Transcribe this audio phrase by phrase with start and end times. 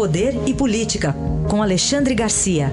[0.00, 1.12] Poder e Política,
[1.50, 2.68] com Alexandre Garcia.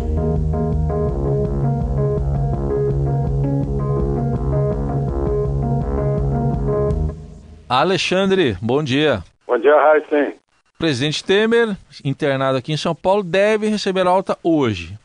[7.67, 9.25] Alexandre, bom dia.
[9.45, 10.35] Bom dia, Raíssen.
[10.79, 11.75] Presidente Temer,
[12.05, 14.97] internado aqui em São Paulo, deve receber alta hoje.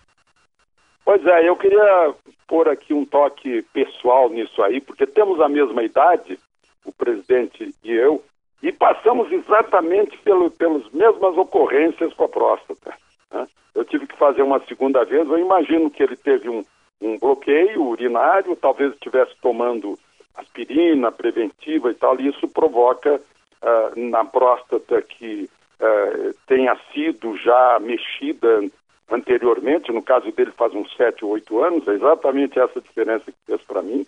[1.05, 2.15] Pois é, eu queria
[2.47, 6.39] pôr aqui um toque pessoal nisso aí, porque temos a mesma idade,
[6.85, 8.23] o presidente e eu,
[8.63, 12.95] e passamos exatamente pelo, pelas mesmas ocorrências com a próstata.
[13.33, 13.47] Né?
[13.75, 16.65] Eu tive que fazer uma segunda vez, eu imagino que ele teve um,
[17.01, 19.99] um bloqueio urinário, talvez estivesse tomando
[20.37, 27.79] aspirina preventiva e tal, e isso provoca uh, na próstata que uh, tenha sido já
[27.81, 28.63] mexida
[29.11, 33.39] anteriormente, no caso dele faz uns 7 ou 8 anos, é exatamente essa diferença que
[33.47, 34.07] fez para mim.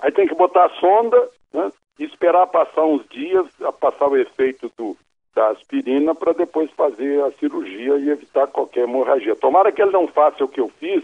[0.00, 1.70] Aí tem que botar a sonda né,
[2.28, 3.46] esperar passar uns dias,
[3.80, 4.94] passar o efeito do,
[5.34, 9.34] da aspirina para depois fazer a cirurgia e evitar qualquer hemorragia.
[9.34, 11.02] Tomara que ele não faça o que eu fiz,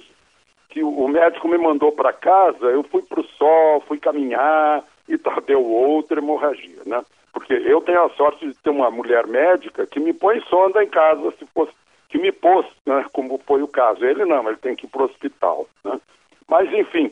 [0.69, 5.16] que o, médico me mandou para casa, eu fui para o sol, fui caminhar e
[5.16, 7.03] tal, deu outra hemorragia, né?
[7.33, 10.88] Porque eu tenho a sorte de ter uma mulher médica que me põe sonda em
[10.88, 11.72] casa se fosse
[12.11, 14.05] que me pôs, né, como foi o caso.
[14.05, 15.66] Ele não, ele tem que ir para o hospital.
[15.83, 16.00] Né?
[16.47, 17.11] Mas, enfim,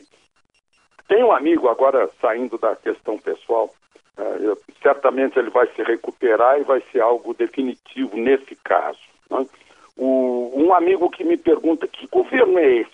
[1.09, 3.69] tem um amigo agora saindo da questão pessoal,
[4.17, 8.99] uh, certamente ele vai se recuperar e vai ser algo definitivo nesse caso.
[9.29, 9.45] Né?
[9.97, 12.91] O, um amigo que me pergunta que governo é esse?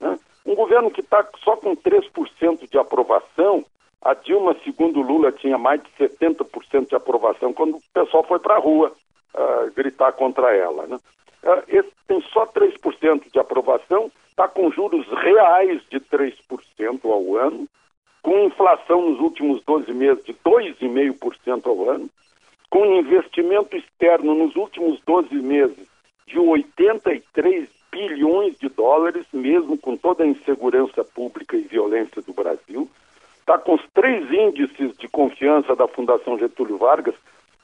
[0.00, 0.18] Né?
[0.44, 3.64] Um governo que está só com 3% de aprovação.
[4.00, 8.56] A Dilma, segundo Lula, tinha mais de 70% de aprovação quando o pessoal foi para
[8.56, 8.92] a rua
[9.34, 10.86] uh, gritar contra ela.
[10.86, 10.98] Né?
[11.44, 16.34] Uh, esse tem só 3% de aprovação, está com juros reais de 3%
[17.04, 17.68] ao ano,
[18.22, 22.08] com inflação nos últimos 12 meses de 2,5% ao ano,
[22.70, 25.86] com investimento externo nos últimos 12 meses
[26.26, 32.88] de 83 bilhões de dólares, mesmo com toda a insegurança pública e violência do Brasil.
[33.40, 37.14] Está com os três índices de confiança da Fundação Getúlio Vargas,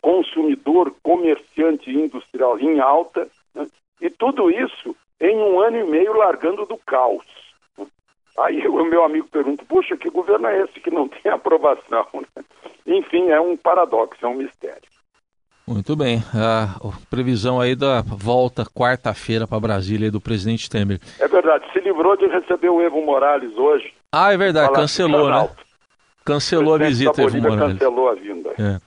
[0.02, 3.28] consumidor, comerciante e industrial em alta,
[4.00, 7.24] e tudo isso em um ano e meio largando do caos.
[8.38, 12.06] Aí o meu amigo pergunta, puxa, que governo é esse que não tem aprovação?
[12.86, 14.88] Enfim, é um paradoxo, é um mistério.
[15.66, 16.24] Muito bem.
[16.34, 16.78] A
[17.10, 20.98] previsão aí da volta quarta-feira para Brasília do presidente Temer.
[21.20, 23.92] É verdade, se livrou de receber o Evo Morales hoje.
[24.10, 25.50] Ah, é verdade, cancelou, né?
[26.24, 27.78] Cancelou a visita Evo Morales.
[27.78, 28.50] Cancelou a vinda.
[28.58, 28.80] É.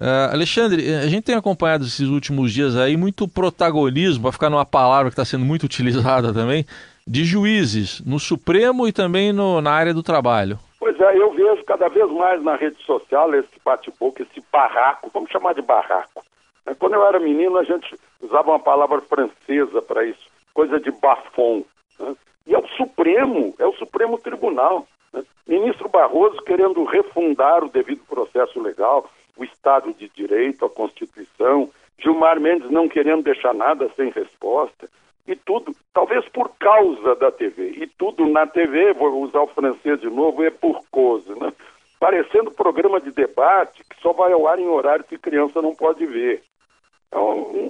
[0.00, 4.64] Uh, Alexandre, a gente tem acompanhado esses últimos dias aí muito protagonismo, para ficar numa
[4.64, 6.64] palavra que está sendo muito utilizada também,
[7.06, 10.58] de juízes no Supremo e também no, na área do trabalho.
[10.78, 15.30] Pois é, eu vejo cada vez mais na rede social esse bate-boca, esse barraco, vamos
[15.30, 16.24] chamar de barraco.
[16.64, 20.90] É, quando eu era menino, a gente usava uma palavra francesa para isso, coisa de
[20.92, 21.62] bafon.
[21.98, 22.14] Né?
[22.46, 24.86] E é o Supremo, é o Supremo Tribunal.
[25.12, 25.22] Né?
[25.46, 32.40] Ministro Barroso querendo refundar o devido processo legal, o Estado de Direito, a Constituição, Gilmar
[32.40, 34.88] Mendes não querendo deixar nada sem resposta,
[35.26, 40.00] e tudo, talvez por causa da TV, e tudo na TV, vou usar o francês
[40.00, 41.52] de novo, é por causa, né?
[41.98, 46.04] Parecendo programa de debate que só vai ao ar em horário que criança não pode
[46.06, 46.42] ver.
[47.12, 47.18] É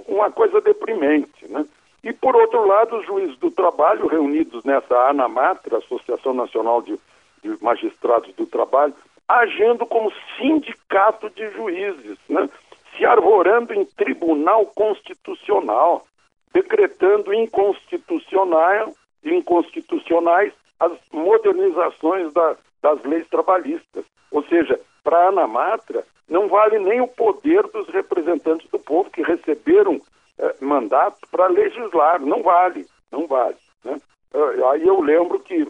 [0.07, 1.65] uma coisa deprimente, né?
[2.03, 6.97] E, por outro lado, os juízes do trabalho, reunidos nessa ANAMATRA, Associação Nacional de,
[7.43, 8.95] de Magistrados do Trabalho,
[9.39, 12.49] agindo como sindicato de juízes, né?
[12.95, 16.05] se arvorando em tribunal constitucional,
[16.53, 18.93] decretando inconstitucional,
[19.23, 24.03] inconstitucionais as modernizações da, das leis trabalhistas.
[24.31, 29.21] Ou seja, para a Anamatra, não vale nem o poder dos representantes do povo que
[29.21, 30.01] receberam
[30.39, 32.21] eh, mandato para legislar.
[32.21, 33.55] Não vale, não vale.
[33.83, 33.99] Né?
[34.33, 35.67] Eh, aí eu lembro que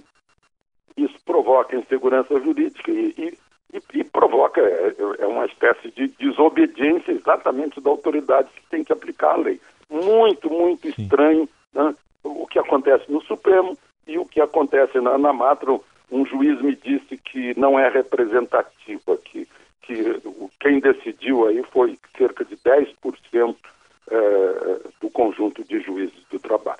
[0.98, 3.38] isso provoca insegurança jurídica e, e
[3.74, 8.94] e, e provoca, é, é, uma espécie de desobediência exatamente da autoridade que tem que
[8.94, 9.60] aplicar a lei.
[9.90, 11.04] Muito, muito Sim.
[11.04, 13.78] estranho né, o que acontece no Supremo
[14.08, 15.80] e o que acontece na, na Matra.
[16.12, 19.48] Um juiz me disse que não é representativo aqui,
[19.82, 20.22] que
[20.60, 23.56] quem decidiu aí foi cerca de 10%
[24.10, 26.80] é, do conjunto de juízes do trabalho.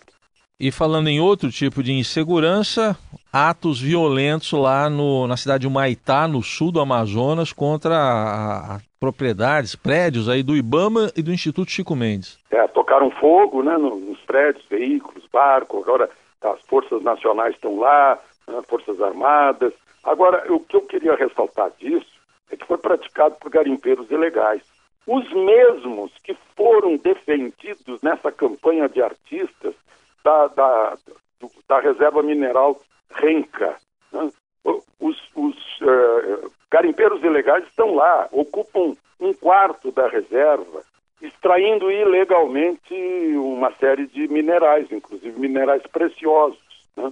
[0.60, 2.96] E falando em outro tipo de insegurança,
[3.32, 8.80] atos violentos lá no, na cidade de Humaitá, no sul do Amazonas, contra a, a
[9.00, 12.38] propriedades, prédios aí do Ibama e do Instituto Chico Mendes.
[12.52, 16.10] É, tocaram fogo né, nos prédios, veículos, barcos, agora
[16.42, 19.74] as forças nacionais estão lá, né, forças armadas.
[20.04, 22.12] Agora, o que eu queria ressaltar disso
[22.52, 24.62] é que foi praticado por garimpeiros ilegais.
[25.08, 29.74] Os mesmos que foram defendidos nessa campanha de artistas
[30.24, 30.98] da, da,
[31.68, 32.80] da reserva mineral
[33.16, 33.76] Renca.
[34.12, 34.32] Né?
[35.00, 40.84] Os, os uh, garimpeiros ilegais estão lá, ocupam um quarto da reserva,
[41.22, 42.94] extraindo ilegalmente
[43.36, 46.60] uma série de minerais, inclusive minerais preciosos.
[46.96, 47.12] Né?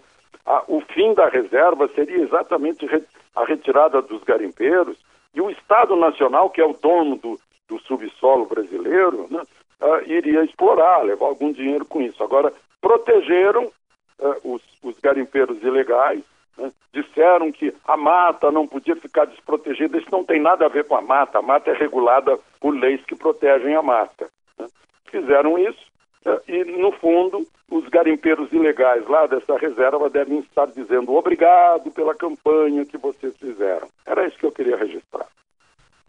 [0.67, 2.87] o fim da reserva seria exatamente
[3.35, 4.97] a retirada dos garimpeiros
[5.33, 9.41] e o Estado Nacional, que é o dono do, do subsolo brasileiro, né,
[9.81, 12.23] uh, iria explorar, levar algum dinheiro com isso.
[12.23, 12.51] Agora,
[12.81, 13.71] protegeram
[14.19, 16.21] uh, os, os, garimpeiros ilegais,
[16.57, 19.97] né, disseram que a mata não podia ficar desprotegida.
[19.97, 21.39] Isso não tem nada a ver com a mata.
[21.39, 24.29] A mata é regulada por leis que protegem a mata.
[24.57, 24.67] Né.
[25.11, 25.85] Fizeram isso
[26.25, 32.15] uh, e, no fundo, os garimpeiros ilegais lá dessa reserva devem estar dizendo obrigado pela
[32.15, 33.87] campanha que vocês fizeram.
[34.05, 35.27] Era isso que eu queria registrar.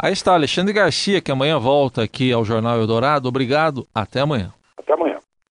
[0.02, 3.28] Aí está Alexandre Garcia, que amanhã volta aqui ao Jornal Eldorado.
[3.28, 3.86] Obrigado.
[3.94, 4.50] Até amanhã.